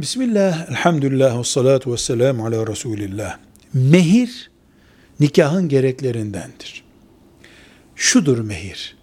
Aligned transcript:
Bismillah, 0.00 0.70
elhamdülillah, 0.70 1.38
ve 1.38 1.44
salatu 1.44 1.92
ve 1.92 1.96
selamu 1.96 2.46
ala 2.46 2.66
Resulillah. 2.66 3.38
Mehir, 3.74 4.50
nikahın 5.20 5.68
gereklerindendir. 5.68 6.84
Şudur 7.96 8.38
mehir. 8.38 8.96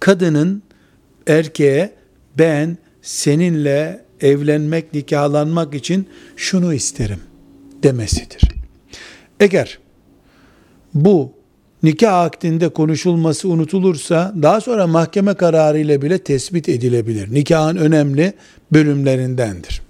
Kadının 0.00 0.62
erkeğe 1.26 1.92
ben 2.38 2.78
seninle 3.02 4.04
evlenmek, 4.20 4.94
nikahlanmak 4.94 5.74
için 5.74 6.08
şunu 6.36 6.74
isterim 6.74 7.20
demesidir. 7.82 8.42
Eğer 9.40 9.78
bu 10.94 11.32
nikah 11.82 12.20
akdinde 12.20 12.68
konuşulması 12.68 13.48
unutulursa 13.48 14.34
daha 14.42 14.60
sonra 14.60 14.86
mahkeme 14.86 15.34
kararı 15.34 15.78
ile 15.78 16.02
bile 16.02 16.18
tespit 16.18 16.68
edilebilir. 16.68 17.34
Nikahın 17.34 17.76
önemli 17.76 18.32
bölümlerindendir. 18.72 19.89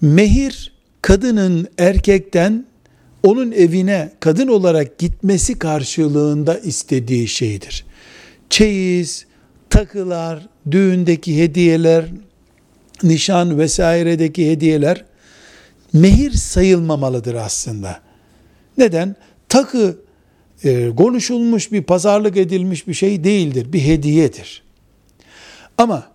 Mehir 0.00 0.72
kadının 1.02 1.68
erkekten 1.78 2.64
onun 3.22 3.52
evine 3.52 4.12
kadın 4.20 4.48
olarak 4.48 4.98
gitmesi 4.98 5.58
karşılığında 5.58 6.58
istediği 6.58 7.28
şeydir. 7.28 7.84
Çeyiz, 8.50 9.26
takılar, 9.70 10.48
düğündeki 10.70 11.42
hediyeler, 11.42 12.04
nişan 13.02 13.58
vesairedeki 13.58 14.50
hediyeler 14.50 15.04
mehir 15.92 16.32
sayılmamalıdır 16.32 17.34
aslında. 17.34 18.00
Neden? 18.78 19.16
Takı 19.48 19.98
e, 20.64 20.94
konuşulmuş 20.96 21.72
bir 21.72 21.82
pazarlık 21.82 22.36
edilmiş 22.36 22.88
bir 22.88 22.94
şey 22.94 23.24
değildir, 23.24 23.72
bir 23.72 23.80
hediyedir. 23.84 24.62
Ama 25.78 26.10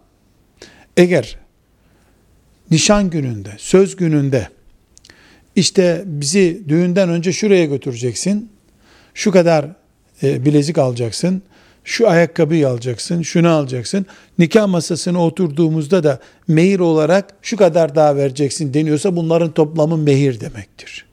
eğer 0.97 1.37
nişan 2.71 3.09
gününde, 3.09 3.51
söz 3.57 3.95
gününde 3.95 4.49
işte 5.55 6.03
bizi 6.05 6.61
düğünden 6.67 7.09
önce 7.09 7.33
şuraya 7.33 7.65
götüreceksin, 7.65 8.49
şu 9.13 9.31
kadar 9.31 9.65
e, 10.23 10.45
bilezik 10.45 10.77
alacaksın, 10.77 11.41
şu 11.83 12.09
ayakkabıyı 12.09 12.69
alacaksın, 12.69 13.21
şunu 13.21 13.49
alacaksın. 13.49 14.05
Nikah 14.39 14.67
masasına 14.67 15.25
oturduğumuzda 15.25 16.03
da 16.03 16.19
mehir 16.47 16.79
olarak 16.79 17.33
şu 17.41 17.57
kadar 17.57 17.95
daha 17.95 18.15
vereceksin 18.15 18.73
deniyorsa 18.73 19.15
bunların 19.15 19.51
toplamı 19.51 19.97
mehir 19.97 20.39
demektir. 20.39 21.05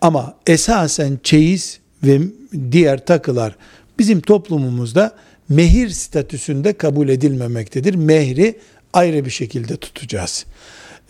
Ama 0.00 0.34
esasen 0.46 1.18
çeyiz 1.22 1.78
ve 2.04 2.20
diğer 2.70 3.06
takılar 3.06 3.56
bizim 3.98 4.20
toplumumuzda 4.20 5.12
mehir 5.48 5.88
statüsünde 5.90 6.72
kabul 6.72 7.08
edilmemektedir. 7.08 7.94
Mehri 7.94 8.58
ayrı 8.92 9.24
bir 9.24 9.30
şekilde 9.30 9.76
tutacağız. 9.76 10.46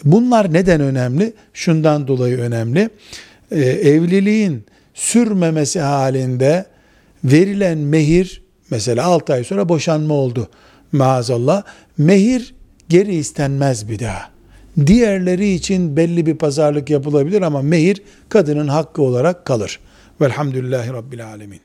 Bunlar 0.05 0.53
neden 0.53 0.81
önemli? 0.81 1.33
Şundan 1.55 2.09
dolayı 2.09 2.39
önemli. 2.39 2.91
Ee, 3.51 3.61
evliliğin 3.61 4.65
sürmemesi 4.95 5.81
halinde 5.81 6.67
verilen 7.25 7.79
mehir 7.79 8.43
mesela 8.71 9.05
6 9.05 9.33
ay 9.33 9.45
sonra 9.45 9.69
boşanma 9.69 10.15
oldu 10.15 10.49
maazallah. 10.93 11.63
Mehir 11.99 12.55
geri 12.89 13.15
istenmez 13.15 13.89
bir 13.89 13.99
daha. 13.99 14.31
Diğerleri 14.87 15.53
için 15.53 15.97
belli 15.97 16.27
bir 16.27 16.35
pazarlık 16.35 16.91
yapılabilir 16.91 17.43
ama 17.43 17.63
mehir 17.63 18.03
kadının 18.29 18.69
hakkı 18.69 19.03
olarak 19.03 19.45
kalır. 19.45 19.81
Velhamdülillahi 20.21 20.93
Rabbil 20.93 21.27
Alemin. 21.27 21.61